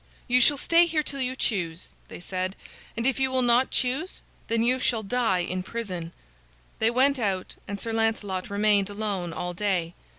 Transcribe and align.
"You 0.27 0.41
shall 0.41 0.57
stay 0.57 0.87
here 0.87 1.03
till 1.03 1.21
you 1.21 1.35
choose," 1.35 1.91
they 2.07 2.19
said. 2.19 2.55
"And 2.97 3.05
if 3.05 3.19
you 3.19 3.29
will 3.29 3.43
not 3.43 3.69
choose, 3.69 4.23
then 4.47 4.63
you 4.63 4.79
shall 4.79 5.03
die 5.03 5.41
in 5.41 5.61
prison." 5.61 6.11
They 6.79 6.89
went 6.89 7.19
out, 7.19 7.55
and 7.67 7.79
Sir 7.79 7.93
Lancelot 7.93 8.49
remained 8.49 8.89
alone 8.89 9.31
all 9.31 9.53
day. 9.53 9.93